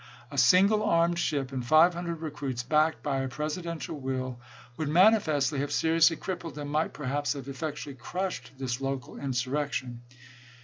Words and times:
A 0.31 0.37
single 0.39 0.81
armed 0.81 1.19
ship 1.19 1.51
and 1.51 1.63
five 1.63 1.93
hundred 1.93 2.21
recruits, 2.21 2.63
backed 2.63 3.03
by 3.03 3.19
a 3.21 3.27
Presi 3.27 3.61
dential 3.61 3.99
will, 4.01 4.39
would 4.75 4.89
manifestly 4.89 5.59
have 5.59 5.71
seriously 5.71 6.15
crip 6.15 6.39
pled 6.39 6.57
and 6.57 6.71
might 6.71 6.91
perhaps 6.91 7.33
have 7.33 7.47
effectually 7.47 7.95
crushed 7.95 8.53
this 8.57 8.81
local 8.81 9.19
insurrection. 9.19 10.01